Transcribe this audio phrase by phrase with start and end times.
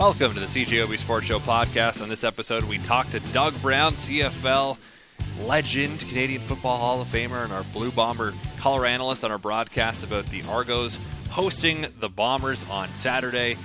[0.00, 2.00] Welcome to the CJOB Sports Show podcast.
[2.00, 4.78] On this episode, we talk to Doug Brown, CFL
[5.42, 10.02] legend, Canadian Football Hall of Famer, and our Blue Bomber color analyst on our broadcast
[10.02, 13.58] about the Argos hosting the Bombers on Saturday.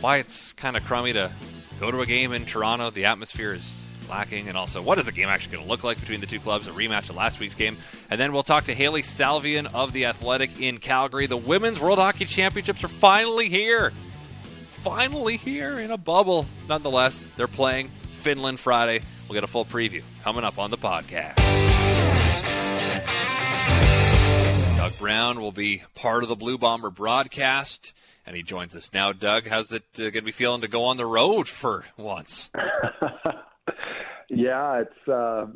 [0.00, 1.30] Why it's kind of crummy to
[1.78, 2.90] go to a game in Toronto.
[2.90, 4.48] The atmosphere is lacking.
[4.48, 6.66] And also, what is the game actually going to look like between the two clubs?
[6.66, 7.76] A rematch of last week's game.
[8.10, 11.28] And then we'll talk to Hailey Salvian of The Athletic in Calgary.
[11.28, 13.92] The Women's World Hockey Championships are finally here
[14.82, 16.46] finally here in a bubble.
[16.68, 19.00] Nonetheless, they're playing Finland Friday.
[19.28, 21.36] We'll get a full preview coming up on the podcast.
[24.76, 27.94] Doug Brown will be part of the Blue Bomber broadcast,
[28.26, 29.12] and he joins us now.
[29.12, 32.48] Doug, how's it uh, going to be feeling to go on the road for once?
[34.30, 35.46] yeah, it's uh,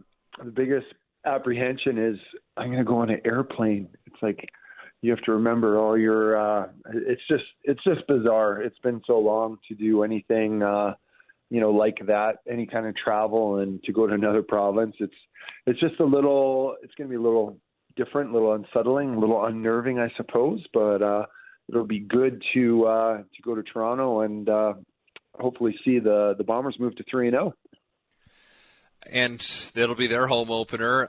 [0.42, 0.86] the biggest
[1.24, 2.18] apprehension is
[2.56, 3.88] I'm going to go on an airplane.
[4.06, 4.48] It's like
[5.02, 8.62] you have to remember all your uh it's just it's just bizarre.
[8.62, 10.94] It's been so long to do anything uh
[11.50, 14.96] you know like that any kind of travel and to go to another province.
[15.00, 15.14] It's
[15.66, 17.58] it's just a little it's going to be a little
[17.96, 21.26] different a little unsettling a little unnerving i suppose but uh
[21.68, 24.72] it'll be good to uh to go to toronto and uh
[25.38, 27.54] hopefully see the the bombers move to 3 and 0
[29.10, 31.08] and it'll be their home opener.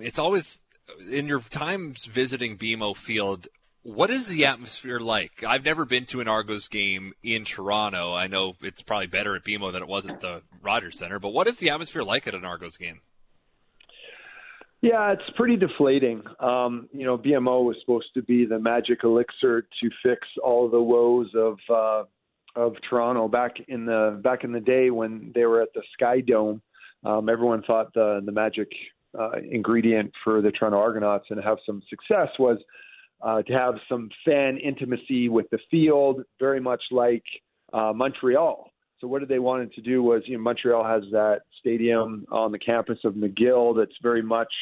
[0.00, 0.62] It's always
[1.10, 3.48] in your times visiting BMO Field,
[3.82, 5.44] what is the atmosphere like?
[5.44, 8.14] I've never been to an Argos game in Toronto.
[8.14, 11.32] I know it's probably better at BMO than it was at the Rogers Center, but
[11.32, 13.00] what is the atmosphere like at an Argos game?
[14.82, 16.22] Yeah, it's pretty deflating.
[16.38, 20.80] Um, you know, BMO was supposed to be the magic elixir to fix all the
[20.80, 22.04] woes of uh,
[22.54, 26.20] of Toronto back in the back in the day when they were at the Sky
[26.20, 26.60] Dome.
[27.04, 28.68] Um, everyone thought the the magic
[29.18, 32.58] uh, ingredient for the Toronto Argonauts and have some success was
[33.22, 37.24] uh, to have some fan intimacy with the field, very much like
[37.72, 38.70] uh, Montreal.
[39.00, 42.58] So what they wanted to do was, you know, Montreal has that stadium on the
[42.58, 44.52] campus of McGill that's very much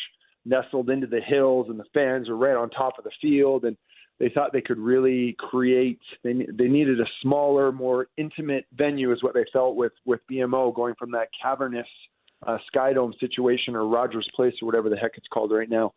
[0.45, 3.77] nestled into the hills, and the fans are right on top of the field, and
[4.19, 6.01] they thought they could really create.
[6.23, 10.75] They they needed a smaller, more intimate venue, is what they felt with with BMO
[10.75, 11.87] going from that cavernous
[12.47, 15.93] uh, Skydome situation or Rogers Place or whatever the heck it's called right now.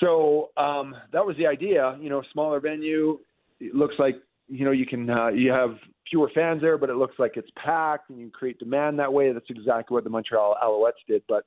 [0.00, 1.96] So um, that was the idea.
[2.00, 3.18] You know, smaller venue.
[3.60, 4.16] It looks like
[4.48, 5.76] you know you can uh, you have
[6.10, 9.32] fewer fans there, but it looks like it's packed, and you create demand that way.
[9.32, 11.22] That's exactly what the Montreal Alouettes did.
[11.28, 11.44] But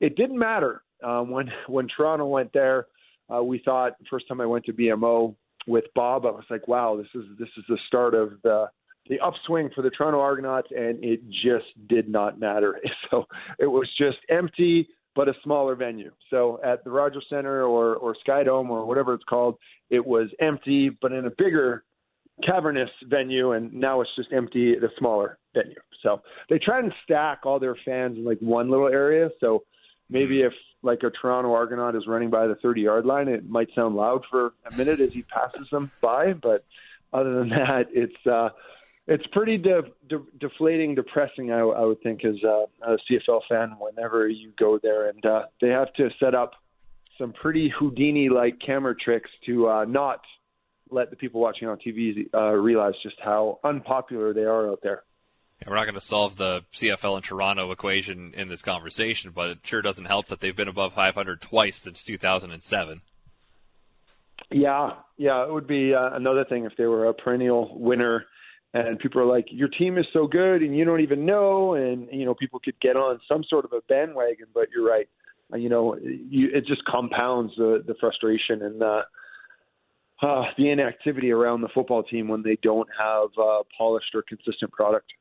[0.00, 2.86] it didn't matter um, when when Toronto went there.
[3.32, 5.36] Uh, we thought first time I went to BMO
[5.66, 8.66] with Bob, I was like, wow, this is this is the start of the
[9.08, 12.80] the upswing for the Toronto Argonauts, and it just did not matter.
[13.10, 13.26] So
[13.58, 16.12] it was just empty, but a smaller venue.
[16.30, 19.56] So at the Rogers Center or or Sky Dome or whatever it's called,
[19.90, 21.82] it was empty, but in a bigger
[22.44, 25.80] cavernous venue, and now it's just empty at a smaller venue.
[26.02, 29.30] So they try and stack all their fans in like one little area.
[29.40, 29.64] So
[30.08, 33.68] maybe if like a Toronto Argonaut is running by the 30 yard line, it might
[33.74, 36.64] sound loud for a minute as he passes them by, but
[37.12, 38.50] other than that, it's uh,
[39.10, 41.50] it's pretty de- de- deflating, depressing.
[41.50, 45.42] I, I would think as a, a CFL fan whenever you go there, and uh,
[45.60, 46.52] they have to set up
[47.18, 50.20] some pretty Houdini-like camera tricks to uh, not
[50.90, 55.02] let the people watching on TV uh, realize just how unpopular they are out there.
[55.60, 59.50] Yeah, we're not going to solve the CFL and Toronto equation in this conversation, but
[59.50, 63.02] it sure doesn't help that they've been above 500 twice since 2007.
[64.52, 68.24] Yeah, yeah, it would be uh, another thing if they were a perennial winner
[68.72, 72.08] and people are like, "Your team is so good, and you don't even know." And
[72.12, 75.08] you know, people could get on some sort of a bandwagon, but you're right.
[75.52, 79.02] Uh, you know, you, it just compounds the the frustration and the
[80.22, 84.70] uh, the inactivity around the football team when they don't have uh, polished or consistent
[84.72, 85.12] product.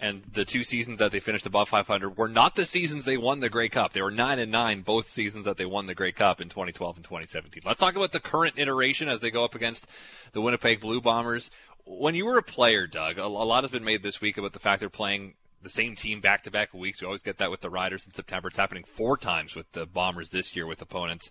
[0.00, 3.40] And the two seasons that they finished above 500 were not the seasons they won
[3.40, 3.92] the Grey Cup.
[3.92, 6.98] They were nine and nine both seasons that they won the Grey Cup in 2012
[6.98, 7.64] and 2017.
[7.66, 9.88] Let's talk about the current iteration as they go up against
[10.32, 11.50] the Winnipeg Blue Bombers
[11.88, 14.52] when you were a player, Doug, a, a lot has been made this week about
[14.52, 17.00] the fact they're playing the same team back to back weeks.
[17.00, 18.48] We always get that with the Riders in September.
[18.48, 21.30] It's happening four times with the Bombers this year with opponents.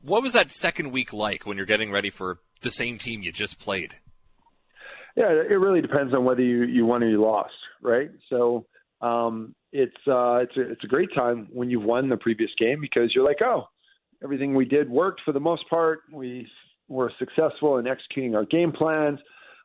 [0.00, 3.32] What was that second week like when you're getting ready for the same team you
[3.32, 3.96] just played?
[5.14, 8.10] Yeah, it really depends on whether you, you won or you lost, right?
[8.28, 8.66] So
[9.00, 12.80] um, it's uh, it's a, it's a great time when you've won the previous game
[12.80, 13.68] because you're like, oh,
[14.22, 16.00] everything we did worked for the most part.
[16.12, 16.46] We
[16.88, 19.18] were successful in executing our game plans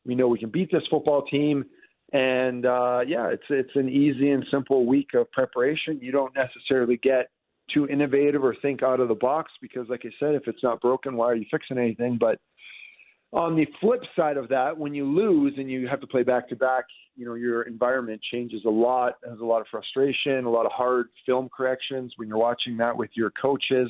[0.06, 1.66] we know we can beat this football team.
[2.14, 6.00] And uh, yeah, it's it's an easy and simple week of preparation.
[6.02, 7.30] You don't necessarily get
[7.74, 10.82] too innovative or think out of the box because, like I said, if it's not
[10.82, 12.18] broken, why are you fixing anything?
[12.20, 12.40] But
[13.34, 16.50] On the flip side of that, when you lose and you have to play back
[16.50, 16.84] to back,
[17.16, 19.14] you know your environment changes a lot.
[19.24, 22.96] There's a lot of frustration, a lot of hard film corrections when you're watching that
[22.96, 23.90] with your coaches.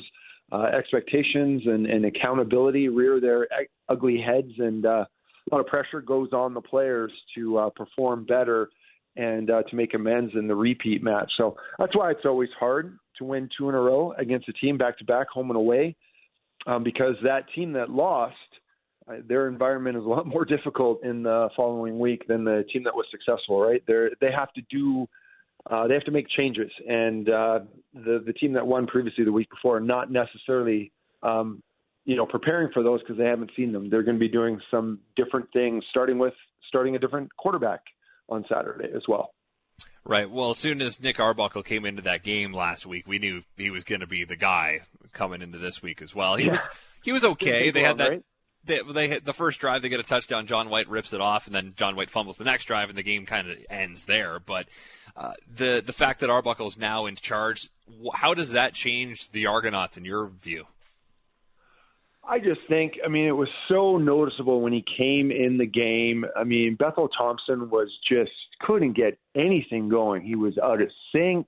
[0.52, 3.48] Uh, expectations and, and accountability rear their
[3.88, 5.04] ugly heads, and uh,
[5.50, 8.70] a lot of pressure goes on the players to uh, perform better
[9.16, 11.30] and uh, to make amends in the repeat match.
[11.36, 14.78] So that's why it's always hard to win two in a row against a team
[14.78, 15.96] back to back, home and away,
[16.66, 18.36] um, because that team that lost,
[19.08, 22.84] uh, their environment is a lot more difficult in the following week than the team
[22.84, 23.60] that was successful.
[23.60, 23.82] Right?
[23.86, 25.08] They they have to do.
[25.70, 27.60] Uh, they have to make changes, and uh,
[27.94, 30.90] the the team that won previously the week before, not necessarily
[31.22, 31.62] um,
[32.04, 33.90] you know preparing for those because they haven't seen them.
[33.90, 36.34] They're going to be doing some different things, starting with
[36.68, 37.80] starting a different quarterback
[38.28, 39.34] on Saturday as well.
[40.04, 40.28] Right.
[40.28, 43.70] Well, as soon as Nick Arbuckle came into that game last week, we knew he
[43.70, 44.80] was going to be the guy
[45.12, 46.34] coming into this week as well.
[46.36, 46.52] He yeah.
[46.52, 46.68] was
[47.02, 47.70] he was okay.
[47.70, 48.10] They had that.
[48.10, 48.24] Right?
[48.64, 49.82] They, they hit the first drive.
[49.82, 50.46] They get a touchdown.
[50.46, 53.02] John White rips it off, and then John White fumbles the next drive, and the
[53.02, 54.38] game kind of ends there.
[54.38, 54.68] But
[55.16, 57.68] uh, the the fact that Arbuckle is now in charge,
[58.12, 60.66] how does that change the Argonauts in your view?
[62.24, 66.24] I just think, I mean, it was so noticeable when he came in the game.
[66.36, 68.30] I mean, Bethel Thompson was just
[68.60, 70.22] couldn't get anything going.
[70.22, 71.46] He was out of sync.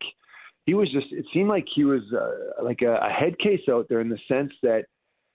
[0.66, 3.86] He was just, it seemed like he was uh, like a, a head case out
[3.88, 4.86] there in the sense that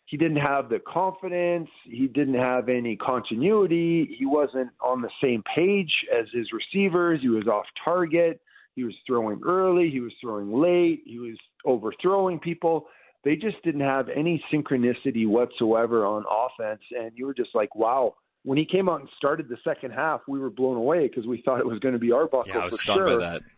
[0.08, 1.70] he didn't have the confidence.
[1.86, 4.16] He didn't have any continuity.
[4.18, 7.22] He wasn't on the same page as his receivers.
[7.22, 8.42] He was off target.
[8.76, 9.90] He was throwing early.
[9.90, 11.04] He was throwing late.
[11.06, 12.88] He was overthrowing people
[13.24, 16.82] they just didn't have any synchronicity whatsoever on offense.
[16.98, 18.16] And you were just like, wow.
[18.44, 21.42] When he came out and started the second half, we were blown away because we
[21.42, 23.20] thought it was going to be Arbuckle yeah, I was for stunned sure.
[23.20, 23.42] by that.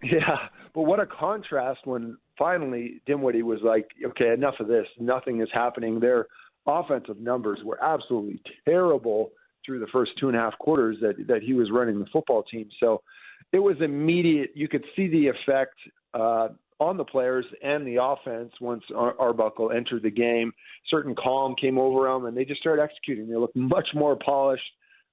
[0.00, 0.36] Yeah,
[0.76, 4.86] but what a contrast when finally Dinwiddie was like, okay, enough of this.
[5.00, 5.98] Nothing is happening.
[5.98, 6.28] Their
[6.68, 9.32] offensive numbers were absolutely terrible
[9.66, 12.44] through the first two and a half quarters that that he was running the football
[12.44, 12.68] team.
[12.78, 13.02] So
[13.52, 14.50] it was immediate.
[14.54, 15.74] You could see the effect
[16.14, 20.52] uh, on the players and the offense once Ar- Arbuckle entered the game.
[20.88, 23.28] Certain calm came over them, and they just started executing.
[23.28, 24.62] They looked much more polished.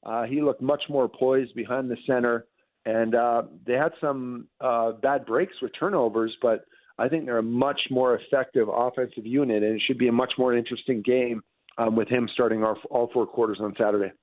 [0.03, 2.45] Uh, he looked much more poised behind the center,
[2.85, 6.65] and uh, they had some uh, bad breaks with turnovers, but
[6.99, 10.33] I think they're a much more effective offensive unit, and it should be a much
[10.37, 11.43] more interesting game
[11.77, 14.13] um, with him starting our, all four quarters on Saturday.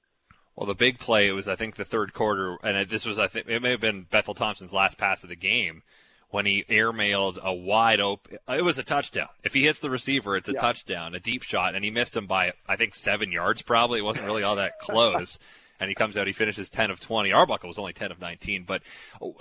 [0.55, 3.49] Well, the big play was, I think, the third quarter, and this was, I think,
[3.49, 5.83] it may have been Bethel Thompson's last pass of the game
[6.33, 8.39] when he airmailed a wide open.
[8.49, 9.29] It was a touchdown.
[9.45, 10.61] If he hits the receiver, it's a yeah.
[10.61, 13.61] touchdown, a deep shot, and he missed him by I think seven yards.
[13.61, 15.39] Probably it wasn't really all that close.
[15.79, 17.33] and he comes out, he finishes 10 of 20.
[17.33, 18.65] Arbuckle was only 10 of 19.
[18.65, 18.83] But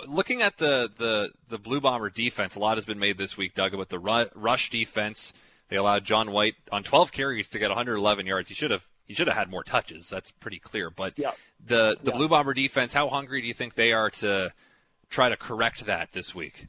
[0.06, 3.54] looking at the the the Blue Bomber defense, a lot has been made this week,
[3.54, 5.32] Doug, about the rush defense.
[5.70, 8.50] They allowed John White on 12 carries to get 111 yards.
[8.50, 10.10] He should have he should have had more touches.
[10.10, 10.90] That's pretty clear.
[10.90, 11.30] But yeah.
[11.64, 12.18] the the yeah.
[12.18, 14.52] Blue Bomber defense, how hungry do you think they are to
[15.08, 16.66] try to correct that this week?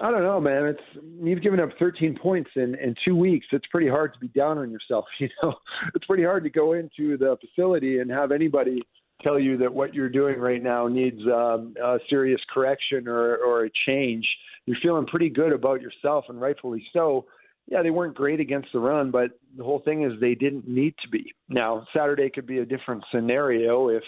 [0.00, 0.64] I don't know, man.
[0.64, 3.46] It's you've given up 13 points in in two weeks.
[3.52, 5.04] It's pretty hard to be down on yourself.
[5.20, 5.54] You know,
[5.94, 8.82] it's pretty hard to go into the facility and have anybody
[9.22, 13.66] tell you that what you're doing right now needs um, a serious correction or or
[13.66, 14.26] a change.
[14.64, 17.26] You're feeling pretty good about yourself, and rightfully so.
[17.66, 20.94] Yeah, they weren't great against the run, but the whole thing is they didn't need
[21.02, 21.32] to be.
[21.48, 24.02] Now, Saturday could be a different scenario if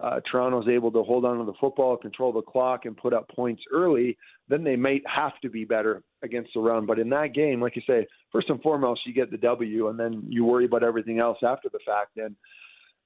[0.00, 3.28] uh, Toronto's able to hold on to the football, control the clock, and put up
[3.28, 4.16] points early,
[4.48, 6.86] then they might have to be better against the run.
[6.86, 9.98] But in that game, like you say, first and foremost, you get the W, and
[9.98, 12.18] then you worry about everything else after the fact.
[12.18, 12.36] And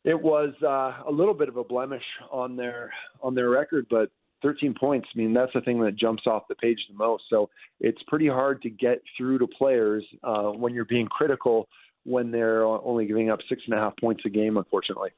[0.05, 4.11] it was uh, a little bit of a blemish on their on their record, but
[4.43, 5.09] 13 points.
[5.15, 7.25] I mean, that's the thing that jumps off the page the most.
[7.31, 7.49] So
[7.81, 11.67] it's pretty hard to get through to players uh, when you're being critical
[12.05, 15.11] when they're only giving up six and a half points a game, unfortunately.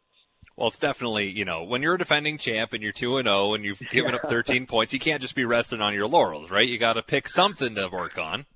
[0.56, 3.36] Well, it's definitely you know when you're a defending champ and you're two and zero
[3.36, 6.50] oh and you've given up 13 points, you can't just be resting on your laurels,
[6.50, 6.68] right?
[6.68, 8.46] You got to pick something to work on.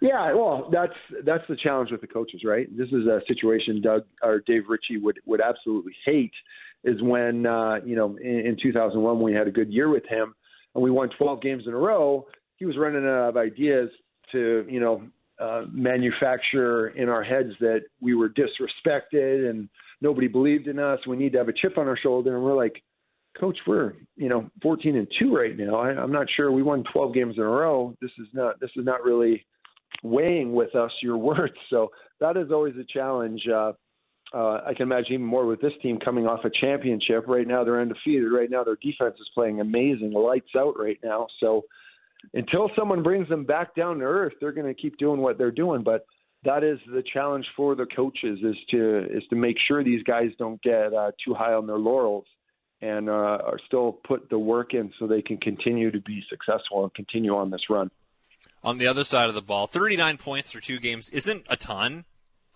[0.00, 0.94] Yeah, well, that's
[1.24, 2.66] that's the challenge with the coaches, right?
[2.76, 6.32] This is a situation Doug or Dave Ritchie would would absolutely hate
[6.84, 10.06] is when uh, you know in, in 2001 when we had a good year with
[10.06, 10.34] him
[10.74, 12.26] and we won 12 games in a row.
[12.56, 13.90] He was running out of ideas
[14.32, 15.02] to you know
[15.38, 19.68] uh, manufacture in our heads that we were disrespected and
[20.04, 21.00] nobody believed in us.
[21.08, 22.36] We need to have a chip on our shoulder.
[22.36, 22.84] And we're like,
[23.40, 25.74] Coach, we're you know 14 and two right now.
[25.74, 27.96] I, I'm not sure we won 12 games in a row.
[28.00, 29.44] This is not this is not really
[30.04, 31.54] weighing with us your words.
[31.70, 33.42] So that is always a challenge.
[33.52, 33.72] Uh,
[34.32, 37.24] uh, I can imagine even more with this team coming off a championship.
[37.26, 38.30] Right now they're undefeated.
[38.32, 41.26] Right now their defense is playing amazing, lights out right now.
[41.40, 41.62] So
[42.34, 45.50] until someone brings them back down to earth, they're going to keep doing what they're
[45.50, 45.82] doing.
[45.82, 46.06] But
[46.44, 50.30] that is the challenge for the coaches is to is to make sure these guys
[50.38, 52.26] don't get uh, too high on their laurels
[52.80, 56.82] and uh, are still put the work in so they can continue to be successful
[56.82, 57.90] and continue on this run.
[58.62, 62.04] On the other side of the ball, 39 points for two games isn't a ton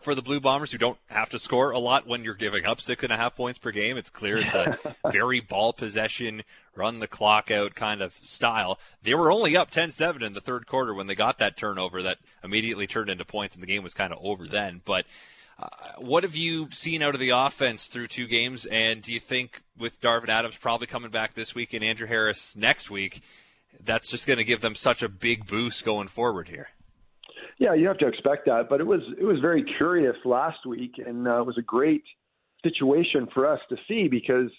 [0.01, 2.81] for the Blue Bombers, who don't have to score a lot when you're giving up
[2.81, 3.97] six and a half points per game.
[3.97, 4.79] It's clear it's a
[5.11, 6.45] very ball possession,
[6.77, 8.79] run the clock out kind of style.
[9.03, 12.03] They were only up 10 7 in the third quarter when they got that turnover
[12.03, 14.83] that immediately turned into points, and the game was kind of over then.
[14.85, 15.05] But
[15.59, 18.67] uh, what have you seen out of the offense through two games?
[18.67, 22.55] And do you think with Darvin Adams probably coming back this week and Andrew Harris
[22.55, 23.23] next week,
[23.85, 26.69] that's just going to give them such a big boost going forward here?
[27.59, 30.93] Yeah, you have to expect that, but it was it was very curious last week,
[31.05, 32.05] and uh, it was a great
[32.63, 34.51] situation for us to see because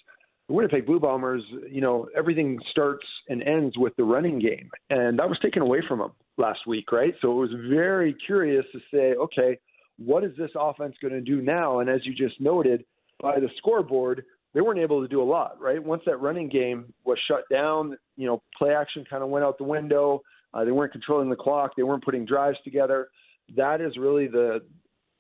[0.48, 5.18] the Winnipeg Blue Bombers, you know, everything starts and ends with the running game, and
[5.20, 7.14] that was taken away from them last week, right?
[7.22, 9.60] So it was very curious to say, okay,
[9.98, 11.80] what is this offense going to do now?
[11.80, 12.84] And as you just noted,
[13.22, 15.84] by the scoreboard, they weren't able to do a lot, right?
[15.84, 19.58] Once that running game was shut down, you know, play action kind of went out
[19.58, 20.22] the window.
[20.54, 21.72] Uh, they weren't controlling the clock.
[21.76, 23.10] They weren't putting drives together.
[23.56, 24.62] That is really the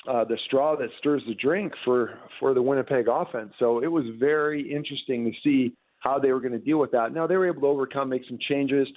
[0.08, 3.54] uh, the straw that stirs the drink for for the Winnipeg offense.
[3.60, 7.14] So it was very interesting to see how they were going to deal with that.
[7.14, 8.88] Now they were able to overcome, make some changes,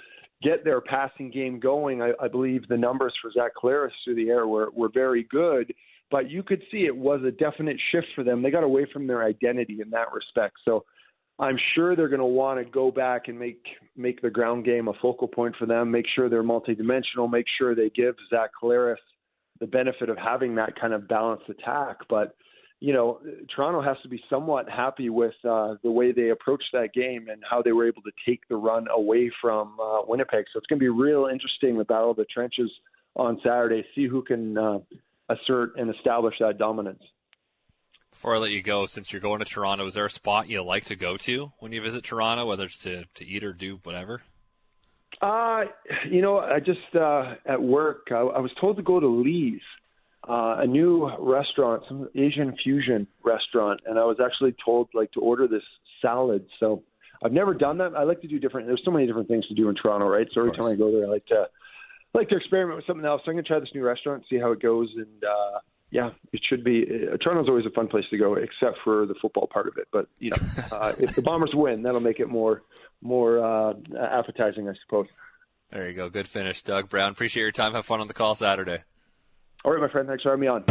[0.41, 2.01] get their passing game going.
[2.01, 5.73] I, I believe the numbers for Zach Collaros through the air were were very good,
[6.09, 8.41] but you could see it was a definite shift for them.
[8.41, 10.55] They got away from their identity in that respect.
[10.63, 10.85] So
[11.39, 14.87] I'm sure they're going to want to go back and make make the ground game
[14.87, 15.89] a focal point for them.
[15.89, 17.29] Make sure they're multidimensional.
[17.29, 18.95] Make sure they give Zach Collaros
[19.59, 21.97] the benefit of having that kind of balanced attack.
[22.07, 22.35] But
[22.79, 23.19] you know,
[23.55, 27.41] Toronto has to be somewhat happy with uh, the way they approached that game and
[27.49, 30.45] how they were able to take the run away from uh, Winnipeg.
[30.51, 32.69] So it's going to be real interesting the battle of the trenches
[33.15, 33.85] on Saturday.
[33.95, 34.79] See who can uh,
[35.29, 37.01] assert and establish that dominance.
[38.13, 40.63] Before I let you go, since you're going to Toronto, is there a spot you
[40.63, 43.79] like to go to when you visit Toronto, whether it's to, to eat or do
[43.83, 44.21] whatever?
[45.21, 45.65] Uh,
[46.09, 49.61] you know, I just uh, at work, I, I was told to go to Lee's,
[50.27, 55.19] uh, a new restaurant, some Asian fusion restaurant, and I was actually told like to
[55.19, 55.63] order this
[56.01, 56.45] salad.
[56.59, 56.83] So
[57.23, 57.95] I've never done that.
[57.95, 58.67] I like to do different.
[58.67, 60.27] There's so many different things to do in Toronto, right?
[60.33, 61.47] So every time I go there, I like to
[62.13, 63.21] like to experiment with something else.
[63.25, 65.59] So I'm gonna try this new restaurant, see how it goes, and uh,
[65.93, 66.83] yeah, it should be.
[66.83, 69.87] Uh, Toronto's always a fun place to go, except for the football part of it.
[69.91, 70.37] But you know,
[70.71, 72.63] uh, if the Bombers win, that'll make it more
[73.01, 75.05] more uh, appetizing, I suppose.
[75.71, 76.09] There you go.
[76.09, 77.11] Good finish, Doug Brown.
[77.11, 77.73] Appreciate your time.
[77.73, 78.79] Have fun on the call Saturday.
[79.63, 80.07] All right, my friend.
[80.07, 80.63] Thanks for having me on.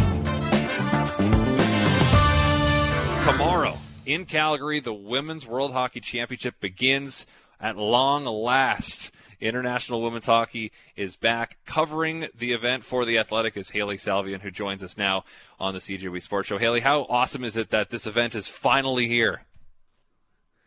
[3.23, 7.25] Tomorrow in Calgary, the Women's World Hockey Championship begins
[7.61, 9.11] at long last.
[9.43, 11.57] International Women's Hockey is back.
[11.65, 15.23] Covering the event for The Athletic is Hailey Salvian, who joins us now
[15.59, 16.57] on the CJOB Sports Show.
[16.57, 19.43] Hailey, how awesome is it that this event is finally here?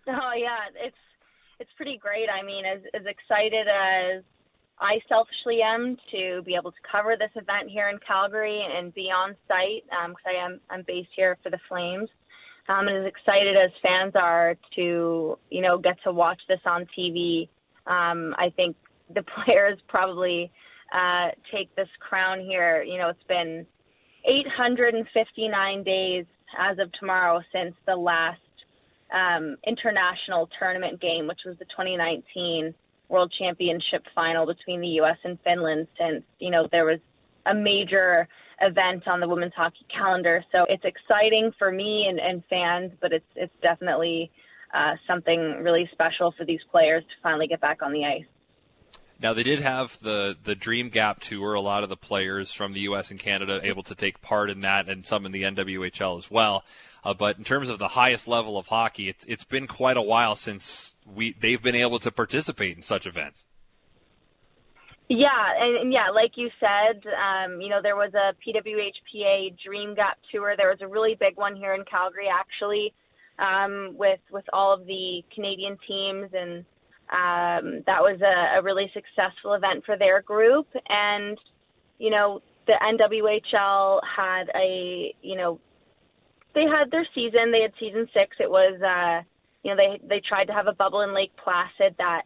[0.06, 0.58] Oh, yeah.
[0.76, 0.96] It's
[1.58, 2.28] it's pretty great.
[2.28, 4.22] I mean, as, as excited as
[4.78, 9.10] I selfishly am to be able to cover this event here in Calgary and be
[9.10, 12.10] on site because um, I am I'm based here for the Flames.
[12.68, 16.86] Um, and as excited as fans are to you know get to watch this on
[16.98, 17.48] TV
[17.86, 18.76] um, I think
[19.14, 20.50] the players probably
[20.92, 22.82] uh, take this crown here.
[22.82, 23.66] You know, it's been
[24.24, 26.24] 859 days
[26.58, 28.40] as of tomorrow since the last
[29.14, 32.74] um, international tournament game, which was the 2019
[33.08, 35.16] World Championship final between the U.S.
[35.24, 35.86] and Finland.
[35.98, 36.98] Since you know there was
[37.46, 38.26] a major
[38.60, 43.12] event on the women's hockey calendar, so it's exciting for me and, and fans, but
[43.12, 44.30] it's it's definitely
[44.74, 48.24] uh, something really special for these players to finally get back on the ice.
[49.20, 51.54] Now they did have the the Dream Gap tour.
[51.54, 53.10] A lot of the players from the U.S.
[53.10, 56.64] and Canada able to take part in that, and some in the NWHL as well.
[57.02, 60.02] Uh, but in terms of the highest level of hockey, it's it's been quite a
[60.02, 63.46] while since we they've been able to participate in such events.
[65.08, 65.28] Yeah,
[65.60, 70.18] and, and yeah, like you said, um, you know there was a PWHPA Dream Gap
[70.30, 70.56] tour.
[70.58, 72.92] There was a really big one here in Calgary, actually
[73.38, 76.64] um, with with all of the Canadian teams, and
[77.10, 80.66] um, that was a, a really successful event for their group.
[80.88, 81.38] And
[81.98, 85.60] you know, the NWHL had a you know
[86.54, 87.52] they had their season.
[87.52, 88.36] They had season six.
[88.40, 89.22] It was uh,
[89.62, 92.22] you know they they tried to have a bubble in Lake Placid that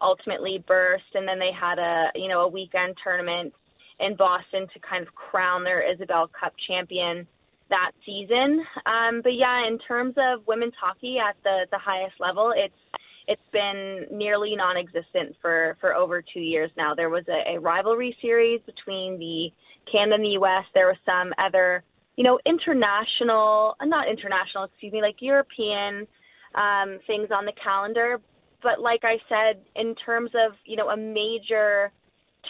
[0.00, 3.52] ultimately burst, and then they had a you know a weekend tournament
[3.98, 7.26] in Boston to kind of crown their Isabel Cup champion
[7.70, 8.64] that season.
[8.86, 12.74] Um, but yeah, in terms of women's hockey at the the highest level, it's
[13.28, 16.94] it's been nearly non-existent for for over two years now.
[16.94, 19.50] There was a, a rivalry series between the
[19.90, 20.64] Canada and the U.S.
[20.74, 21.82] There was some other,
[22.16, 26.06] you know, international, not international, excuse me, like European
[26.54, 28.20] um, things on the calendar.
[28.62, 31.90] But like I said, in terms of you know a major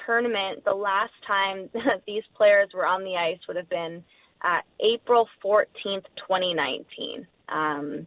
[0.04, 1.70] tournament, the last time
[2.06, 4.04] these players were on the ice would have been
[4.46, 7.26] uh, April 14th, 2019.
[7.48, 8.06] Um,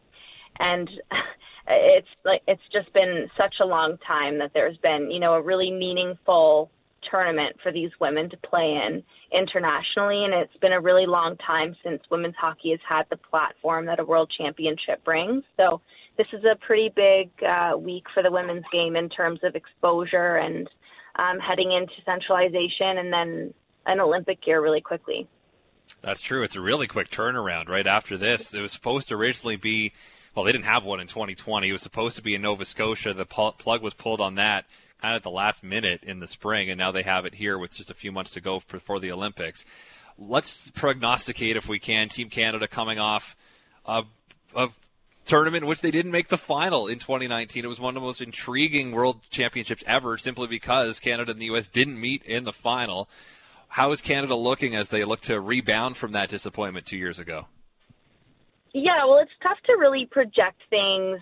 [0.59, 0.89] and
[1.67, 5.41] it's like it's just been such a long time that there's been you know a
[5.41, 6.71] really meaningful
[7.09, 10.25] tournament for these women to play in internationally.
[10.25, 13.99] And it's been a really long time since women's hockey has had the platform that
[13.99, 15.43] a world championship brings.
[15.55, 15.81] So
[16.17, 20.35] this is a pretty big uh, week for the women's game in terms of exposure
[20.37, 20.69] and
[21.15, 23.53] um, heading into centralization and then
[23.85, 25.27] an olympic year really quickly
[26.01, 29.55] that's true it's a really quick turnaround right after this it was supposed to originally
[29.55, 29.91] be
[30.35, 31.67] well, they didn't have one in 2020.
[31.67, 33.13] It was supposed to be in Nova Scotia.
[33.13, 34.65] The plug was pulled on that
[35.01, 37.57] kind of at the last minute in the spring, and now they have it here
[37.57, 39.65] with just a few months to go before the Olympics.
[40.17, 43.35] Let's prognosticate, if we can, Team Canada coming off
[43.85, 44.03] a,
[44.55, 44.69] a
[45.25, 47.63] tournament in which they didn't make the final in 2019.
[47.63, 51.45] It was one of the most intriguing World Championships ever, simply because Canada and the
[51.45, 51.69] U.S.
[51.69, 53.09] didn't meet in the final.
[53.69, 57.45] How is Canada looking as they look to rebound from that disappointment two years ago?
[58.73, 61.19] Yeah, well, it's tough to really project things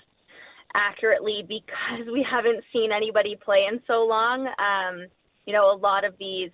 [0.73, 4.47] accurately because we haven't seen anybody play in so long.
[4.47, 5.07] Um,
[5.45, 6.49] you know, a lot of these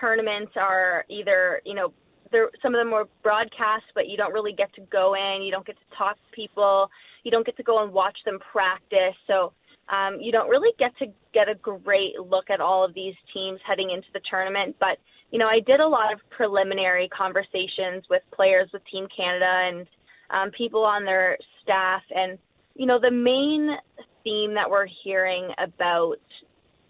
[0.00, 1.92] tournaments are either, you know,
[2.30, 5.42] they're, some of them are broadcast, but you don't really get to go in.
[5.42, 6.90] You don't get to talk to people.
[7.22, 9.14] You don't get to go and watch them practice.
[9.26, 9.52] So
[9.88, 13.60] um, you don't really get to get a great look at all of these teams
[13.66, 14.76] heading into the tournament.
[14.78, 14.98] But
[15.30, 19.86] you know, I did a lot of preliminary conversations with players with Team Canada and
[20.30, 22.02] um, people on their staff.
[22.14, 22.38] And,
[22.76, 23.76] you know, the main
[24.22, 26.16] theme that we're hearing about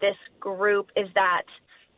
[0.00, 1.44] this group is that,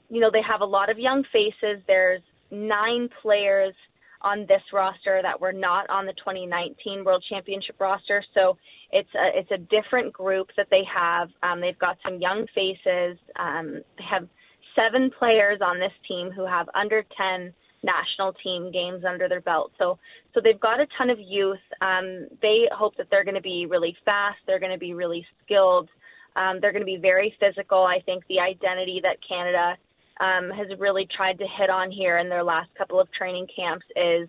[0.09, 1.83] you know, they have a lot of young faces.
[1.88, 2.23] There's
[2.53, 3.75] nine players
[4.23, 8.23] on this roster that were not on the 2019 World Championship roster.
[8.35, 8.56] So
[8.92, 11.28] it's a, it's a different group that they have.
[11.43, 13.19] Um, they've got some young faces.
[13.38, 14.28] Um, they have
[14.75, 19.73] seven players on this team who have under 10 national team games under their belt.
[19.78, 19.99] So
[20.34, 21.62] so they've got a ton of youth.
[21.80, 24.38] Um, they hope that they're going to be really fast.
[24.47, 25.88] They're going to be really skilled.
[26.34, 27.84] Um, they're going to be very physical.
[27.84, 29.76] I think the identity that Canada
[30.21, 33.85] um, has really tried to hit on here in their last couple of training camps
[33.95, 34.29] is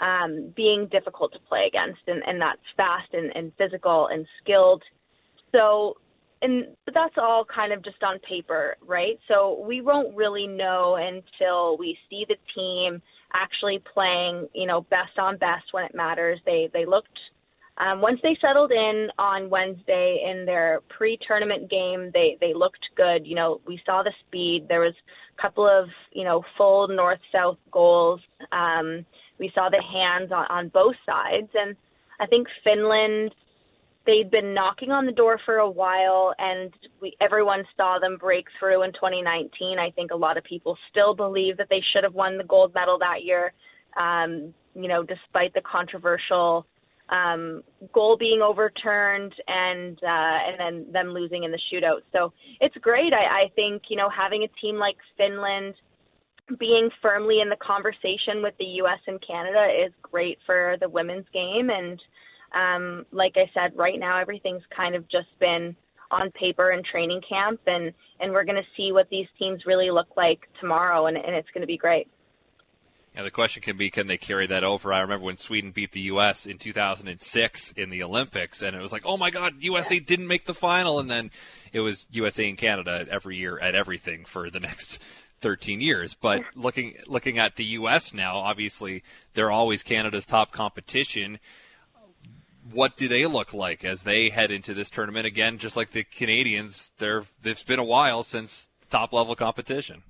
[0.00, 4.82] um, being difficult to play against, and, and that's fast and, and physical and skilled.
[5.52, 5.96] So
[6.42, 9.18] and but that's all kind of just on paper, right?
[9.28, 13.00] So we won't really know until we see the team
[13.32, 16.38] actually playing, you know, best on best when it matters.
[16.44, 17.18] They they looked
[17.78, 23.26] um, once they settled in on Wednesday in their pre-tournament game, they they looked good.
[23.26, 24.66] You know, we saw the speed.
[24.68, 24.94] There was
[25.36, 28.20] a couple of you know full north-south goals.
[28.52, 29.04] Um,
[29.40, 31.74] we saw the hands on, on both sides, and
[32.20, 33.34] I think Finland
[34.06, 38.44] they'd been knocking on the door for a while and we everyone saw them break
[38.58, 42.12] through in 2019 i think a lot of people still believe that they should have
[42.14, 43.52] won the gold medal that year
[43.98, 46.66] um you know despite the controversial
[47.10, 47.62] um
[47.92, 52.00] goal being overturned and uh and then them losing in the shootout.
[52.12, 53.12] So it's great.
[53.12, 55.74] I i think you know having a team like finland
[56.58, 61.26] being firmly in the conversation with the US and Canada is great for the women's
[61.32, 61.70] game.
[61.70, 62.00] And
[62.54, 65.74] um, like I said, right now everything's kind of just been
[66.10, 69.90] on paper and training camp, and and we're going to see what these teams really
[69.90, 72.08] look like tomorrow, and, and it's going to be great.
[73.14, 74.92] Yeah, the question can be, can they carry that over?
[74.92, 76.46] I remember when Sweden beat the U.S.
[76.46, 80.46] in 2006 in the Olympics, and it was like, oh my God, USA didn't make
[80.46, 81.30] the final, and then
[81.72, 85.00] it was USA and Canada every year at everything for the next
[85.42, 86.14] 13 years.
[86.14, 88.12] But looking looking at the U.S.
[88.12, 91.38] now, obviously they're always Canada's top competition
[92.72, 95.58] what do they look like as they head into this tournament again?
[95.58, 100.02] Just like the Canadians, they it's been a while since top level competition.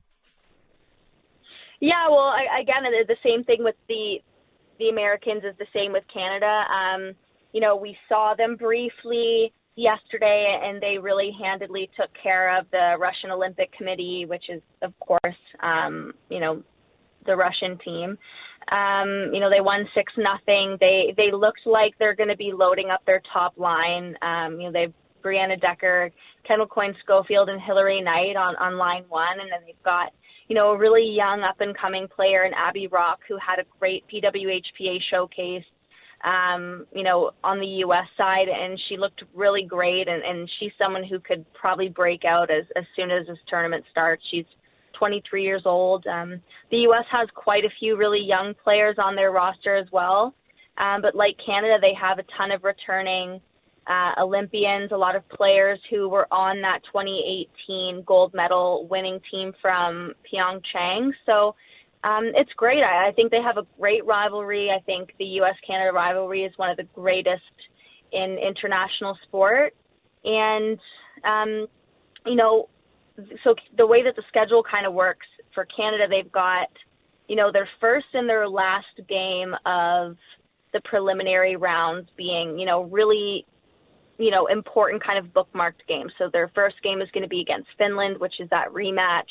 [1.85, 4.17] Yeah, well, I, again, the same thing with the
[4.79, 6.65] the Americans is the same with Canada.
[6.73, 7.13] Um,
[7.53, 12.95] you know, we saw them briefly yesterday, and they really handedly took care of the
[12.99, 16.63] Russian Olympic Committee, which is, of course, um, you know,
[17.27, 18.17] the Russian team.
[18.73, 20.79] Um, you know, they won six nothing.
[20.81, 24.17] They they looked like they're going to be loading up their top line.
[24.23, 26.11] Um, you know, they've Brianna Decker,
[26.49, 30.13] Kendall Coyne Schofield, and Hilary Knight on on line one, and then they've got
[30.49, 33.65] you know a really young up and coming player in Abbey Roque who had a
[33.79, 35.65] great PWHPA showcase.
[36.25, 38.07] um, you know, on the U.S.
[38.17, 40.09] side, and she looked really great.
[40.09, 43.85] And, and she's someone who could probably break out as as soon as this tournament
[43.91, 44.23] starts.
[44.31, 44.47] She's
[44.99, 46.07] 23 years old.
[46.07, 47.05] Um, the U.S.
[47.11, 50.35] has quite a few really young players on their roster as well.
[50.79, 53.41] Um, but like Canada, they have a ton of returning
[53.87, 59.53] uh, Olympians, a lot of players who were on that 2018 gold medal winning team
[59.61, 61.11] from Pyeongchang.
[61.27, 61.55] So
[62.03, 62.83] um, it's great.
[62.83, 64.71] I, I think they have a great rivalry.
[64.71, 65.55] I think the U.S.
[65.67, 67.43] Canada rivalry is one of the greatest
[68.13, 69.75] in international sport.
[70.25, 70.79] And,
[71.25, 71.67] um,
[72.25, 72.69] you know,
[73.43, 76.69] so the way that the schedule kind of works for Canada, they've got,
[77.29, 80.17] you know, their first and their last game of
[80.73, 83.47] the preliminary rounds being, you know, really,
[84.19, 86.13] you know, important kind of bookmarked games.
[86.19, 89.31] So their first game is going to be against Finland, which is that rematch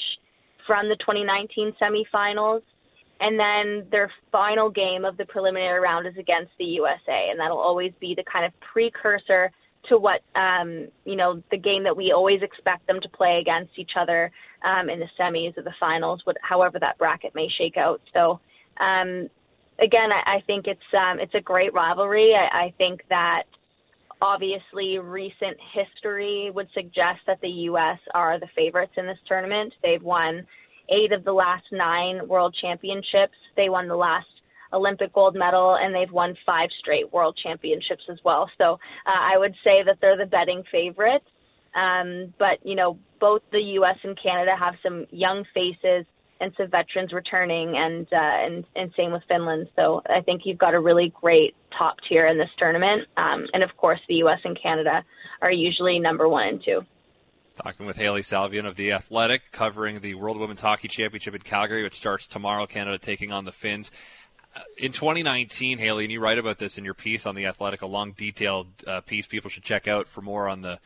[0.68, 2.62] from the 2019 semifinals.
[3.20, 7.60] And then their final game of the preliminary round is against the USA, and that'll
[7.60, 9.52] always be the kind of precursor
[9.90, 13.72] to what um, you know the game that we always expect them to play against
[13.78, 14.32] each other
[14.66, 18.02] um, in the semis or the finals, what, however that bracket may shake out.
[18.14, 18.40] So
[18.80, 19.30] um,
[19.80, 22.34] again, I, I think it's um, it's a great rivalry.
[22.34, 23.44] I, I think that
[24.24, 28.00] obviously recent history would suggest that the U.S.
[28.14, 29.74] are the favorites in this tournament.
[29.84, 30.48] They've won
[30.90, 33.36] eight of the last nine world championships.
[33.58, 34.28] They won the last
[34.72, 38.50] Olympic gold medal, and they've won five straight world championships as well.
[38.58, 41.26] So uh, I would say that they're the betting favorites.
[41.76, 43.98] Um, but you know, both the U.S.
[44.04, 46.06] and Canada have some young faces
[46.40, 49.70] and some veterans returning, and uh, and and same with Finland.
[49.76, 53.08] So I think you've got a really great top tier in this tournament.
[53.18, 54.40] Um, and of course, the U.S.
[54.44, 55.04] and Canada
[55.42, 56.82] are usually number one and two.
[57.64, 61.84] Talking with Hailey Salvian of The Athletic, covering the World Women's Hockey Championship in Calgary,
[61.84, 62.66] which starts tomorrow.
[62.66, 63.92] Canada taking on the Finns.
[64.56, 67.82] Uh, in 2019, Hailey, and you write about this in your piece on The Athletic,
[67.82, 70.80] a long, detailed uh, piece people should check out for more on the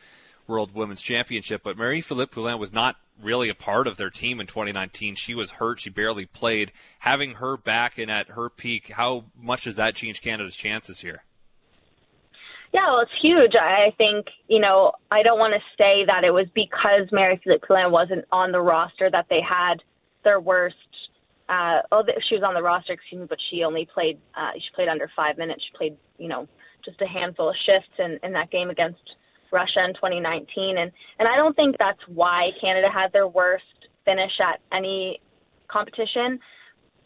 [0.48, 1.62] World Women's Championship.
[1.62, 5.14] But Marie-Philip Poulin was not really a part of their team in 2019.
[5.14, 5.80] She was hurt.
[5.80, 6.72] She barely played.
[7.00, 11.22] Having her back and at her peak, how much does that change Canada's chances here?
[12.72, 13.52] Yeah, well, it's huge.
[13.54, 17.90] I think, you know, I don't want to say that it was because Marie-Philip Poulin
[17.90, 19.76] wasn't on the roster that they had
[20.22, 20.76] their worst.
[21.48, 24.18] Uh, oh, she was on the roster, excuse me, but she only played.
[24.36, 25.62] Uh, she played under five minutes.
[25.64, 26.46] She played, you know,
[26.84, 29.00] just a handful of shifts in, in that game against
[29.52, 33.64] Russia in 2019, and and I don't think that's why Canada had their worst
[34.04, 35.20] finish at any
[35.68, 36.38] competition.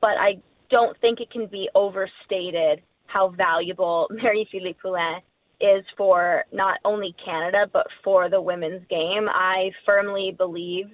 [0.01, 0.39] But I
[0.71, 5.21] don't think it can be overstated how valuable Marie-Philip Poulin
[5.61, 9.29] is for not only Canada but for the women's game.
[9.29, 10.87] I firmly believe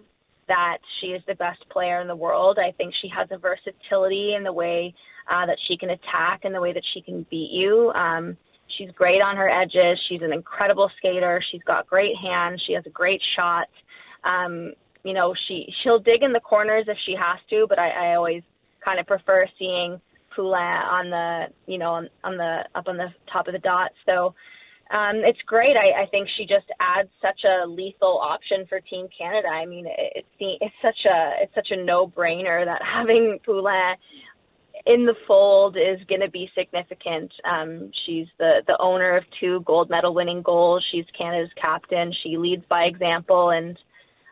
[0.49, 2.59] that she is the best player in the world.
[2.59, 4.95] I think she has a versatility in the way
[5.31, 7.93] uh, that she can attack and the way that she can beat you.
[7.95, 8.37] Um,
[8.79, 9.99] she's great on her edges.
[10.09, 11.43] She's an incredible skater.
[11.51, 12.63] She's got great hands.
[12.67, 13.69] She has a great shot.
[14.25, 14.73] Um,
[15.05, 18.15] you know, she she'll dig in the corners if she has to, but I, I
[18.15, 18.43] always
[18.85, 20.01] kind of prefer seeing
[20.35, 23.91] Poulin on the you know on, on the up on the top of the dot.
[24.07, 24.35] So
[24.91, 25.77] um, it's great.
[25.77, 29.49] I, I think she just adds such a lethal option for Team Canada.
[29.49, 33.97] I mean, it, it's it's such a it's such a no-brainer that having Poulin
[34.87, 37.33] in the fold is going to be significant.
[37.45, 40.85] Um, she's the the owner of two gold medal winning goals.
[40.91, 42.13] She's Canada's captain.
[42.23, 43.79] She leads by example, and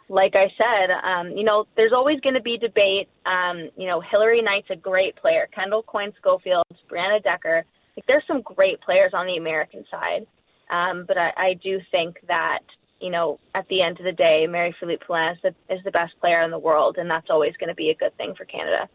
[0.09, 3.09] like I said, um, you know, there's always going to be debate.
[3.26, 5.48] Um, you know, Hilary Knight's a great player.
[5.54, 7.64] Kendall Coyne Schofield, Brianna Decker.
[7.96, 10.26] Like, there's some great players on the American side.
[10.70, 12.61] Um, but I, I do think that
[13.00, 16.12] you know at the end of the day, Marie-Philip Poulin is the, is the best
[16.20, 18.88] player in the world, and that's always going to be a good thing for Canada.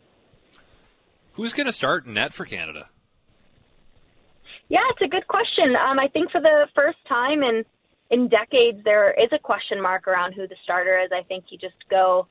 [1.34, 2.89] Who's going to start net for Canada?
[4.70, 5.76] Yeah, it's a good question.
[5.76, 7.63] Um, I think for the first time in
[8.10, 11.12] in decades, there is a question mark around who the starter is.
[11.13, 12.28] I think you just go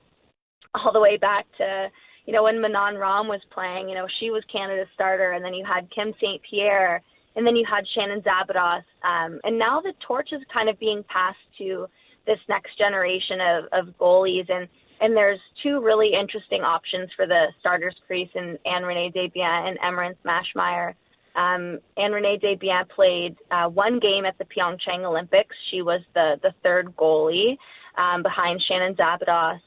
[0.74, 1.88] all the way back to
[2.26, 3.88] you know when Manon Rheaume was playing.
[3.88, 6.40] You know, she was Canada's starter, and then you had Kim St.
[6.48, 7.02] Pierre
[7.36, 8.82] and then you had Shannon Szabados.
[9.04, 11.86] Um, and now the torch is kind of being passed to
[12.26, 14.50] this next generation of, of goalies.
[14.50, 14.68] And,
[15.00, 20.16] and there's two really interesting options for the starters crease in Ann-Renée Desbiens and Emerance
[20.24, 20.94] Maschmeyer.
[21.36, 25.54] Um, Ann-Renée Desbiens played uh, one game at the Pyeongchang Olympics.
[25.70, 27.56] She was the, the third goalie
[27.96, 29.60] um, behind Shannon Szabados.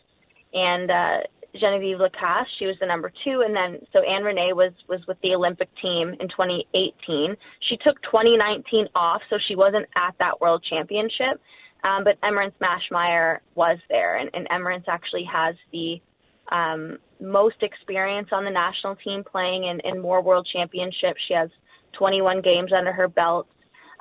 [0.53, 1.17] And uh,
[1.59, 2.47] Genevieve Lacasse.
[2.57, 6.09] She was the number two, and then so Ann-Renée was was with the Olympic team
[6.19, 7.35] in 2018.
[7.69, 11.39] She took 2019 off, so she wasn't at that World Championship.
[11.83, 16.01] Um, but Emerance Maschmeyer was there, and, and Emerance actually has the
[16.51, 21.19] um, most experience on the national team playing in, in more World Championships.
[21.27, 21.49] She has
[21.97, 23.47] 21 games under her belt,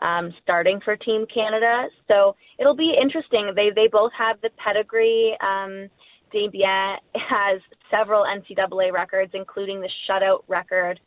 [0.01, 1.89] um, starting for Team Canada.
[2.09, 3.53] So it'll be interesting.
[3.55, 5.37] They they both have the pedigree.
[5.41, 5.89] Um,
[6.33, 10.99] Desbiens has several NCAA records, including the shutout record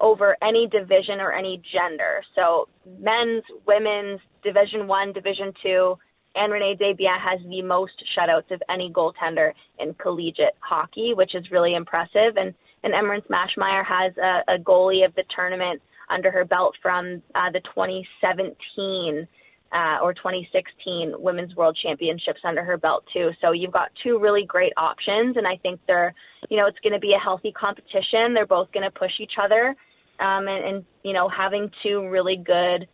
[0.00, 2.22] over any division or any gender.
[2.34, 5.98] So men's, women's, Division One, Division Two,
[6.34, 11.74] Ann-Renée Desbiens has the most shutouts of any goaltender in collegiate hockey, which is really
[11.74, 12.36] impressive.
[12.36, 17.22] And and Emerance Maschmeyer has a, a goalie of the tournament under her belt from
[17.34, 19.28] uh, the 2017
[19.72, 23.30] uh, or 2016 Women's World Championships under her belt too.
[23.40, 26.14] So you've got two really great options, and I think they're,
[26.48, 28.34] you know, it's going to be a healthy competition.
[28.34, 29.76] They're both going to push each other,
[30.20, 32.86] um, and, and you know, having two really good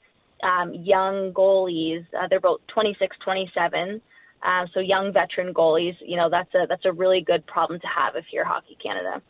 [0.43, 2.05] um, young goalies.
[2.15, 4.01] Uh, they're both 26, 27.
[4.43, 7.87] Uh, so young veteran goalies, you know, that's a that's a really good problem to
[7.87, 9.21] have if you're Hockey Canada.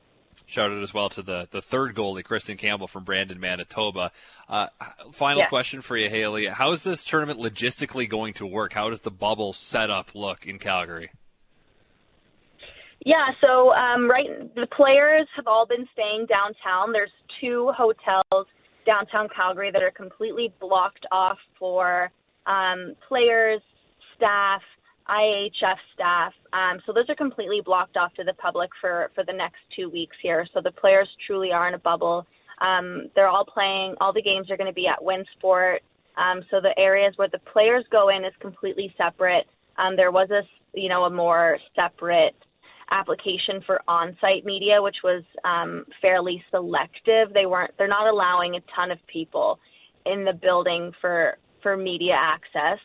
[0.44, 4.12] Shout out as well to the, the third goalie, Kristen Campbell from Brandon, Manitoba.
[4.48, 4.66] Uh,
[5.12, 5.48] final yeah.
[5.48, 6.46] question for you, Hailey.
[6.46, 8.74] How is this tournament logistically going to work?
[8.74, 11.10] How does the bubble setup look in Calgary?
[13.04, 16.92] Yeah, so um, right, the players have all been staying downtown.
[16.92, 18.46] There's two hotels
[18.86, 22.10] downtown Calgary that are completely blocked off for
[22.46, 23.60] um, players,
[24.16, 24.62] staff,
[25.08, 26.32] IIHF staff.
[26.52, 29.90] Um, so those are completely blocked off to the public for, for the next two
[29.90, 30.46] weeks here.
[30.54, 32.26] So the players truly are in a bubble.
[32.60, 35.78] Um, they're all playing, all the games are going to be at Winsport.
[36.16, 39.46] Um, so the areas where the players go in is completely separate.
[39.76, 42.34] Um, there was a, you know, a more separate
[42.90, 47.32] application for on-site media, which was um, fairly selective.
[47.34, 49.58] They weren't, they're not allowing a ton of people
[50.04, 52.78] in the building for for media access.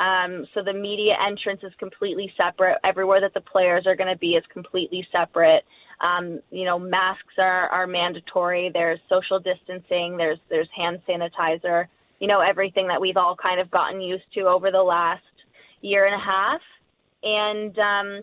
[0.00, 2.78] Um, so the media entrance is completely separate.
[2.82, 5.64] Everywhere that the players are going to be is completely separate.
[6.00, 8.70] Um, you know, masks are, are mandatory.
[8.72, 10.16] There's social distancing.
[10.16, 11.86] There's there's hand sanitizer.
[12.18, 15.22] You know, everything that we've all kind of gotten used to over the last
[15.82, 16.60] year and a half.
[17.22, 18.22] And um,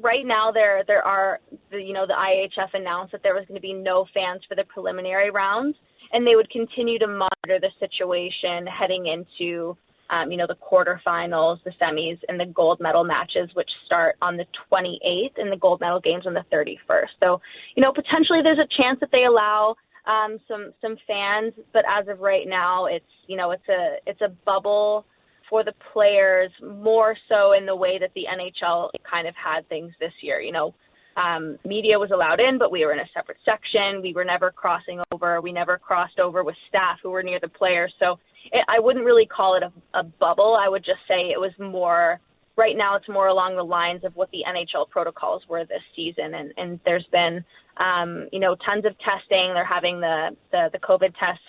[0.00, 3.56] right now, there there are the, you know the IIHF announced that there was going
[3.56, 5.76] to be no fans for the preliminary rounds,
[6.12, 9.76] and they would continue to monitor the situation heading into
[10.12, 14.36] um, you know, the quarterfinals, the semis, and the gold medal matches, which start on
[14.36, 17.06] the 28th, and the gold medal games on the 31st.
[17.18, 17.40] So,
[17.74, 19.74] you know, potentially there's a chance that they allow
[20.06, 24.20] um, some some fans, but as of right now, it's you know, it's a it's
[24.20, 25.06] a bubble
[25.52, 29.92] for the players more so in the way that the NHL kind of had things
[30.00, 30.40] this year.
[30.40, 30.74] You know,
[31.18, 34.00] um, media was allowed in, but we were in a separate section.
[34.00, 35.42] We were never crossing over.
[35.42, 37.92] We never crossed over with staff who were near the players.
[37.98, 38.18] So
[38.50, 40.56] it, I wouldn't really call it a, a bubble.
[40.58, 42.18] I would just say it was more.
[42.56, 46.34] Right now, it's more along the lines of what the NHL protocols were this season,
[46.34, 47.44] and, and there's been,
[47.78, 49.52] um, you know, tons of testing.
[49.52, 51.44] They're having the the, the COVID tests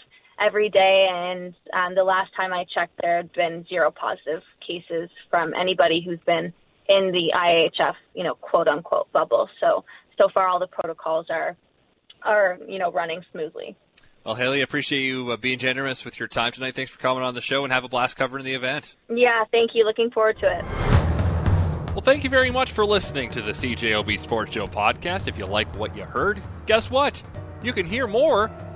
[0.45, 5.09] every day, and um, the last time I checked, there had been zero positive cases
[5.29, 6.53] from anybody who's been
[6.89, 9.49] in the IIHF, you know, quote unquote bubble.
[9.59, 9.85] So
[10.17, 11.55] so far, all the protocols are
[12.23, 13.75] are you know running smoothly.
[14.25, 16.75] Well, Hailey, appreciate you uh, being generous with your time tonight.
[16.75, 18.95] Thanks for coming on the show and have a blast covering the event.
[19.09, 19.83] Yeah, thank you.
[19.83, 20.63] Looking forward to it.
[21.93, 25.27] Well, thank you very much for listening to the CJOB Sports Show podcast.
[25.27, 27.21] If you like what you heard, guess what?
[27.61, 28.49] You can hear more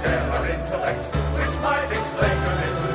[0.00, 2.89] share our intellect, which might explain the distance.